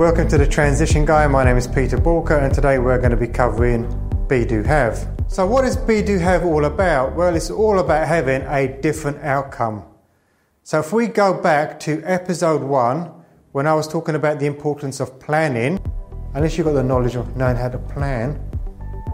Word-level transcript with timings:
Welcome 0.00 0.28
to 0.28 0.38
the 0.38 0.46
Transition 0.46 1.04
Guy. 1.04 1.26
My 1.26 1.44
name 1.44 1.58
is 1.58 1.68
Peter 1.68 1.98
Balker, 1.98 2.38
and 2.38 2.54
today 2.54 2.78
we're 2.78 2.96
going 2.96 3.10
to 3.10 3.18
be 3.18 3.26
covering 3.26 3.84
Be 4.30 4.46
Do 4.46 4.62
Have. 4.62 5.06
So, 5.28 5.46
what 5.46 5.66
is 5.66 5.76
Be 5.76 6.00
Do 6.00 6.16
Have 6.16 6.42
all 6.42 6.64
about? 6.64 7.14
Well, 7.14 7.36
it's 7.36 7.50
all 7.50 7.80
about 7.80 8.08
having 8.08 8.40
a 8.46 8.80
different 8.80 9.18
outcome. 9.18 9.84
So, 10.62 10.80
if 10.80 10.94
we 10.94 11.06
go 11.06 11.34
back 11.34 11.78
to 11.80 12.02
episode 12.06 12.62
one, 12.62 13.12
when 13.52 13.66
I 13.66 13.74
was 13.74 13.86
talking 13.86 14.14
about 14.14 14.38
the 14.38 14.46
importance 14.46 15.00
of 15.00 15.20
planning, 15.20 15.78
unless 16.32 16.56
you've 16.56 16.66
got 16.66 16.72
the 16.72 16.82
knowledge 16.82 17.16
of 17.16 17.36
knowing 17.36 17.56
how 17.56 17.68
to 17.68 17.78
plan, 17.78 18.40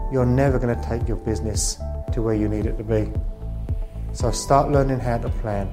you're 0.09 0.25
never 0.25 0.57
going 0.57 0.73
to 0.73 0.87
take 0.87 1.05
your 1.05 1.17
business 1.17 1.79
to 2.13 2.21
where 2.21 2.33
you 2.33 2.47
need 2.47 2.65
it 2.65 2.77
to 2.77 2.83
be. 2.85 3.11
So, 4.13 4.31
start 4.31 4.71
learning 4.71 5.01
how 5.01 5.17
to 5.17 5.27
plan. 5.27 5.69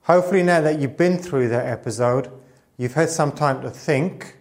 Hopefully, 0.00 0.42
now 0.42 0.60
that 0.62 0.80
you've 0.80 0.96
been 0.96 1.16
through 1.16 1.48
that 1.50 1.66
episode, 1.66 2.28
you've 2.76 2.94
had 2.94 3.08
some 3.08 3.30
time 3.30 3.62
to 3.62 3.70
think. 3.70 4.34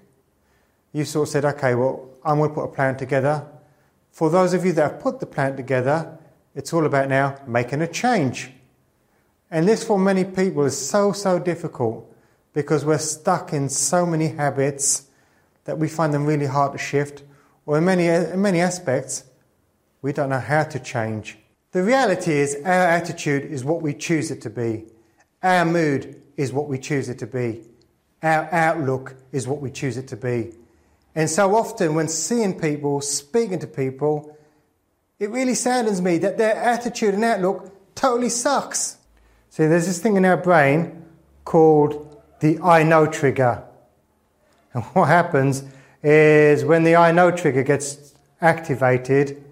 You 0.98 1.06
sort 1.06 1.28
of 1.28 1.32
said, 1.32 1.46
okay, 1.46 1.76
well, 1.76 2.10
I'm 2.26 2.40
going 2.40 2.50
to 2.50 2.56
put 2.56 2.64
a 2.64 2.74
plan 2.74 2.98
together. 2.98 3.46
For 4.10 4.32
those 4.32 4.56
of 4.56 4.66
you 4.66 4.74
that 4.74 4.94
have 4.94 5.00
put 5.00 5.20
the 5.20 5.28
plan 5.28 5.56
together, 5.56 6.18
it's 6.56 6.74
all 6.74 6.88
about 6.88 7.08
now 7.08 7.38
making 7.46 7.84
a 7.84 7.88
change. 7.88 8.52
And 9.52 9.68
this, 9.68 9.84
for 9.84 10.00
many 10.00 10.24
people, 10.24 10.66
is 10.66 10.76
so, 10.76 11.12
so 11.12 11.38
difficult 11.38 12.12
because 12.52 12.84
we're 12.84 12.98
stuck 12.98 13.54
in 13.54 13.70
so 13.70 14.08
many 14.08 14.30
habits 14.30 15.06
that 15.66 15.78
we 15.78 15.88
find 15.88 16.16
them 16.16 16.26
really 16.26 16.48
hard 16.48 16.72
to 16.72 16.80
shift, 16.80 17.22
or 17.68 17.78
in 17.78 17.86
many, 17.86 18.08
in 18.08 18.42
many 18.42 18.60
aspects, 18.60 19.24
we 20.02 20.12
don't 20.12 20.30
know 20.30 20.40
how 20.40 20.64
to 20.64 20.80
change. 20.80 21.38
The 21.74 21.84
reality 21.84 22.32
is, 22.32 22.56
our 22.66 22.88
attitude 22.98 23.46
is 23.46 23.64
what 23.64 23.84
we 23.84 23.94
choose 23.94 24.32
it 24.32 24.42
to 24.42 24.50
be. 24.50 24.86
Our 25.44 25.64
mood 25.64 26.24
is 26.38 26.52
what 26.52 26.68
we 26.68 26.80
choose 26.80 27.08
it 27.08 27.20
to 27.20 27.28
be. 27.28 27.62
Our 28.24 28.52
outlook 28.52 29.14
is 29.32 29.48
what 29.48 29.62
we 29.62 29.70
choose 29.70 29.98
it 29.98 30.08
to 30.08 30.18
be. 30.18 30.56
And 31.18 31.28
so 31.28 31.56
often, 31.56 31.96
when 31.96 32.10
seeing 32.10 32.60
people, 32.60 33.02
speaking 33.02 33.58
to 33.58 33.66
people, 33.66 34.38
it 35.18 35.32
really 35.32 35.56
saddens 35.56 36.00
me 36.00 36.20
that 36.20 36.38
their 36.38 36.54
attitude 36.54 37.16
and 37.16 37.24
outlook 37.24 37.74
totally 37.96 38.30
sucks. 38.30 38.98
See, 39.50 39.66
there's 39.66 39.88
this 39.88 40.00
thing 40.00 40.16
in 40.16 40.26
our 40.26 40.38
brain 40.38 41.04
called 41.44 42.22
the 42.40 42.60
I 42.60 42.84
know 42.84 43.08
trigger. 43.08 43.64
And 44.76 44.84
what 44.94 45.08
happens 45.08 45.64
is 46.04 46.64
when 46.64 46.84
the 46.84 46.96
I 46.98 47.12
know 47.12 47.32
trigger 47.32 47.64
gets 47.64 48.14
activated, 48.40 49.44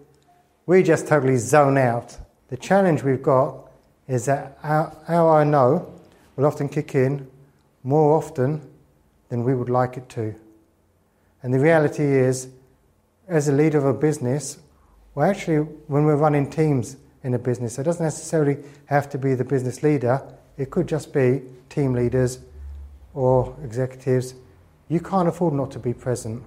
we 0.68 0.84
just 0.84 1.08
totally 1.08 1.38
zone 1.38 1.80
out. 1.80 2.16
The 2.50 2.58
challenge 2.58 3.02
we've 3.02 3.24
got 3.24 3.72
is 4.08 4.26
that 4.26 4.60
our, 4.62 4.96
our 5.08 5.40
I 5.40 5.44
know 5.44 5.92
will 6.36 6.46
often 6.46 6.70
kick 6.70 6.94
in 6.94 7.28
more 7.82 8.16
often 8.16 8.62
than 9.30 9.44
we 9.44 9.56
would 9.56 9.70
like 9.70 9.98
it 9.98 10.08
to. 10.10 10.36
And 11.46 11.54
the 11.54 11.60
reality 11.60 12.04
is, 12.04 12.48
as 13.28 13.48
a 13.48 13.52
leader 13.52 13.78
of 13.78 13.86
a 13.86 13.94
business, 13.94 14.58
well, 15.14 15.30
actually, 15.30 15.58
when 15.58 16.04
we're 16.04 16.16
running 16.16 16.50
teams 16.50 16.98
in 17.22 17.36
a 17.36 17.38
business, 17.38 17.78
it 17.78 17.84
doesn't 17.84 18.04
necessarily 18.04 18.58
have 18.88 19.12
to 19.12 19.20
be 19.20 19.36
the 19.36 19.44
business 19.44 19.84
leader, 19.84 20.24
it 20.58 20.72
could 20.72 20.88
just 20.88 21.14
be 21.14 21.44
team 21.70 21.94
leaders 21.94 22.40
or 23.14 23.56
executives. 23.64 24.34
You 24.90 25.00
can't 25.00 25.28
afford 25.28 25.54
not 25.54 25.70
to 25.74 25.80
be 25.80 25.94
present. 25.94 26.42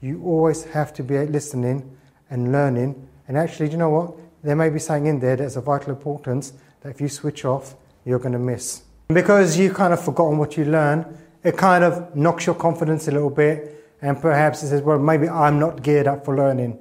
You 0.00 0.22
always 0.22 0.62
have 0.66 0.94
to 0.94 1.02
be 1.02 1.18
listening 1.26 1.96
and 2.30 2.52
learning. 2.52 3.08
And 3.26 3.36
actually, 3.36 3.66
do 3.66 3.72
you 3.72 3.78
know 3.78 3.90
what? 3.90 4.14
There 4.44 4.54
may 4.54 4.70
be 4.70 4.78
something 4.78 5.06
in 5.06 5.18
there 5.18 5.34
that's 5.34 5.56
of 5.56 5.64
vital 5.64 5.90
importance 5.90 6.52
that 6.82 6.90
if 6.90 7.00
you 7.00 7.08
switch 7.08 7.44
off, 7.44 7.74
you're 8.04 8.20
going 8.20 8.34
to 8.34 8.38
miss. 8.38 8.84
Because 9.08 9.58
you 9.58 9.74
kind 9.74 9.92
of 9.92 10.00
forgotten 10.00 10.38
what 10.38 10.56
you 10.56 10.66
learned, 10.66 11.04
it 11.42 11.56
kind 11.56 11.82
of 11.82 12.14
knocks 12.14 12.46
your 12.46 12.54
confidence 12.54 13.08
a 13.08 13.10
little 13.10 13.28
bit, 13.28 13.72
and 14.04 14.20
perhaps 14.20 14.62
it 14.62 14.68
says, 14.68 14.82
well, 14.82 14.98
maybe 14.98 15.30
I'm 15.30 15.58
not 15.58 15.82
geared 15.82 16.06
up 16.06 16.26
for 16.26 16.36
learning. 16.36 16.78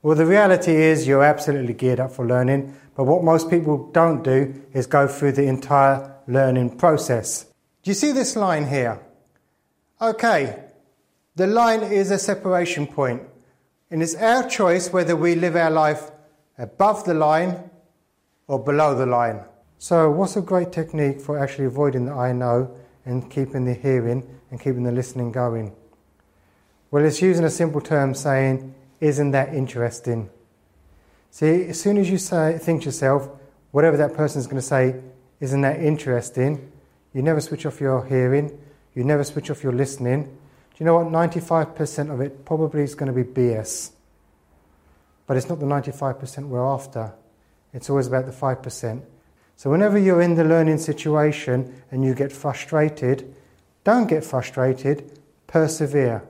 Well, 0.00 0.14
the 0.14 0.24
reality 0.24 0.76
is 0.76 1.04
you're 1.04 1.24
absolutely 1.24 1.74
geared 1.74 1.98
up 1.98 2.12
for 2.12 2.24
learning, 2.24 2.72
but 2.94 3.02
what 3.02 3.24
most 3.24 3.50
people 3.50 3.90
don't 3.90 4.22
do 4.22 4.54
is 4.72 4.86
go 4.86 5.08
through 5.08 5.32
the 5.32 5.42
entire 5.42 6.14
learning 6.28 6.78
process. 6.78 7.46
Do 7.82 7.90
you 7.90 7.94
see 7.94 8.12
this 8.12 8.36
line 8.36 8.68
here? 8.68 9.00
Okay, 10.00 10.62
the 11.34 11.48
line 11.48 11.82
is 11.82 12.12
a 12.12 12.18
separation 12.18 12.86
point, 12.86 13.22
and 13.90 14.00
it's 14.00 14.14
our 14.14 14.48
choice 14.48 14.92
whether 14.92 15.16
we 15.16 15.34
live 15.34 15.56
our 15.56 15.72
life 15.72 16.12
above 16.58 17.04
the 17.06 17.14
line 17.14 17.70
or 18.46 18.62
below 18.62 18.94
the 18.94 19.06
line. 19.06 19.40
So, 19.78 20.12
what's 20.12 20.36
a 20.36 20.42
great 20.42 20.70
technique 20.70 21.20
for 21.20 21.40
actually 21.40 21.64
avoiding 21.64 22.04
the 22.04 22.12
I 22.12 22.30
know 22.30 22.70
and 23.04 23.28
keeping 23.28 23.64
the 23.64 23.74
hearing 23.74 24.24
and 24.52 24.60
keeping 24.60 24.84
the 24.84 24.92
listening 24.92 25.32
going? 25.32 25.74
Well, 26.90 27.04
it's 27.04 27.20
using 27.20 27.44
a 27.44 27.50
simple 27.50 27.80
term 27.80 28.14
saying, 28.14 28.74
Isn't 29.00 29.32
that 29.32 29.54
interesting? 29.54 30.30
See, 31.30 31.64
as 31.64 31.80
soon 31.80 31.98
as 31.98 32.08
you 32.08 32.18
say, 32.18 32.58
think 32.58 32.82
to 32.82 32.86
yourself, 32.86 33.28
whatever 33.72 33.96
that 33.96 34.14
person 34.14 34.40
is 34.40 34.46
going 34.46 34.56
to 34.56 34.62
say, 34.62 35.00
Isn't 35.40 35.60
that 35.62 35.80
interesting? 35.82 36.72
You 37.12 37.22
never 37.22 37.40
switch 37.40 37.66
off 37.66 37.80
your 37.80 38.04
hearing, 38.04 38.58
you 38.94 39.04
never 39.04 39.24
switch 39.24 39.50
off 39.50 39.62
your 39.62 39.72
listening. 39.72 40.24
Do 40.24 40.84
you 40.84 40.86
know 40.86 40.98
what? 40.98 41.06
95% 41.06 42.12
of 42.12 42.20
it 42.20 42.44
probably 42.44 42.82
is 42.82 42.94
going 42.94 43.12
to 43.12 43.24
be 43.24 43.24
BS. 43.24 43.92
But 45.26 45.36
it's 45.36 45.48
not 45.48 45.58
the 45.58 45.66
95% 45.66 46.48
we're 46.48 46.64
after. 46.64 47.12
It's 47.72 47.90
always 47.90 48.06
about 48.06 48.26
the 48.26 48.32
5%. 48.32 49.02
So, 49.56 49.70
whenever 49.70 49.98
you're 49.98 50.20
in 50.20 50.34
the 50.34 50.44
learning 50.44 50.78
situation 50.78 51.82
and 51.90 52.04
you 52.04 52.14
get 52.14 52.30
frustrated, 52.30 53.34
don't 53.84 54.06
get 54.06 54.22
frustrated, 54.24 55.18
persevere. 55.46 56.22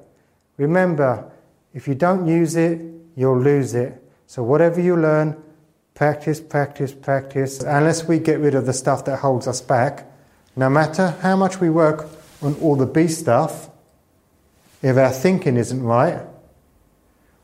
Remember, 0.57 1.31
if 1.75 1.87
you 1.87 1.95
don't 1.95 2.27
use 2.27 2.57
it, 2.57 2.81
you'll 3.15 3.41
lose 3.41 3.75
it. 3.75 4.03
So, 4.27 4.43
whatever 4.43 4.81
you 4.81 4.97
learn, 4.97 5.43
practice, 5.95 6.41
practice, 6.41 6.93
practice. 6.93 7.63
Unless 7.63 8.09
we 8.09 8.19
get 8.19 8.41
rid 8.41 8.55
of 8.55 8.67
the 8.67 8.73
stuff 8.73 9.05
that 9.05 9.19
holds 9.19 9.47
us 9.47 9.61
back, 9.61 10.11
no 10.57 10.69
matter 10.69 11.17
how 11.23 11.37
much 11.37 11.61
we 11.61 11.71
work 11.71 12.09
on 12.43 12.55
all 12.57 12.77
the 12.77 12.87
B 12.87 13.09
stuff, 13.09 13.69
if 14.83 14.97
our 14.97 15.11
thinking 15.11 15.57
isn't 15.57 15.83
right, 15.83 16.23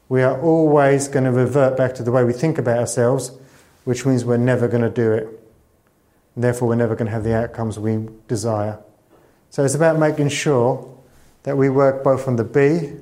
we 0.09 0.23
are 0.23 0.41
always 0.41 1.09
going 1.09 1.25
to 1.25 1.33
revert 1.33 1.77
back 1.77 1.95
to 1.97 2.03
the 2.03 2.13
way 2.13 2.25
we 2.25 2.33
think 2.33 2.59
about 2.59 2.79
ourselves 2.79 3.33
which 3.85 4.07
means 4.07 4.25
we're 4.25 4.37
never 4.37 4.69
going 4.69 4.83
to 4.83 4.91
do 4.91 5.13
it. 5.13 5.25
And 6.35 6.45
therefore, 6.45 6.69
we're 6.69 6.77
never 6.77 6.95
going 6.95 7.07
to 7.07 7.13
have 7.13 7.25
the 7.25 7.35
outcomes 7.35 7.79
we 7.79 8.09
desire. 8.29 8.79
So 9.51 9.65
it's 9.65 9.75
about 9.75 9.99
making 9.99 10.29
sure 10.31 10.92
that 11.43 11.57
we 11.57 11.69
work 11.69 12.05
both 12.05 12.29
on 12.29 12.37
the 12.37 12.45
be 12.45 12.93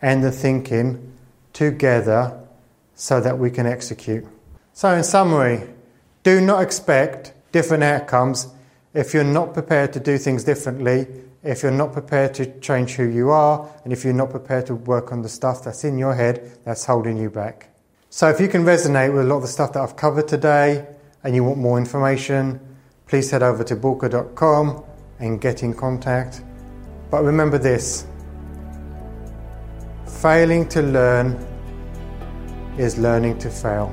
and 0.00 0.22
the 0.22 0.32
thinking 0.32 1.12
together 1.52 2.38
so 2.94 3.20
that 3.20 3.38
we 3.38 3.50
can 3.50 3.66
execute. 3.66 4.24
So, 4.72 4.92
in 4.94 5.04
summary, 5.04 5.68
do 6.22 6.40
not 6.40 6.62
expect 6.62 7.32
different 7.52 7.82
outcomes 7.82 8.48
if 8.94 9.14
you're 9.14 9.24
not 9.24 9.54
prepared 9.54 9.92
to 9.94 10.00
do 10.00 10.18
things 10.18 10.44
differently, 10.44 11.06
if 11.42 11.62
you're 11.62 11.72
not 11.72 11.92
prepared 11.92 12.34
to 12.34 12.60
change 12.60 12.92
who 12.92 13.04
you 13.04 13.30
are, 13.30 13.68
and 13.84 13.92
if 13.92 14.04
you're 14.04 14.12
not 14.12 14.30
prepared 14.30 14.66
to 14.66 14.74
work 14.74 15.12
on 15.12 15.22
the 15.22 15.28
stuff 15.28 15.64
that's 15.64 15.84
in 15.84 15.98
your 15.98 16.14
head 16.14 16.58
that's 16.64 16.84
holding 16.84 17.16
you 17.16 17.30
back. 17.30 17.68
So 18.10 18.28
if 18.28 18.40
you 18.40 18.48
can 18.48 18.64
resonate 18.64 19.12
with 19.12 19.22
a 19.22 19.28
lot 19.28 19.36
of 19.36 19.42
the 19.42 19.48
stuff 19.48 19.72
that 19.72 19.80
I've 19.80 19.96
covered 19.96 20.28
today 20.28 20.86
and 21.24 21.34
you 21.34 21.42
want 21.44 21.58
more 21.58 21.78
information, 21.78 22.60
please 23.06 23.30
head 23.30 23.42
over 23.42 23.64
to 23.64 23.76
balker.com 23.76 24.84
and 25.18 25.40
get 25.40 25.62
in 25.62 25.72
contact. 25.72 26.42
But 27.12 27.24
remember 27.24 27.58
this 27.58 28.06
failing 30.22 30.66
to 30.70 30.80
learn 30.80 31.32
is 32.78 32.96
learning 32.96 33.38
to 33.40 33.50
fail. 33.50 33.92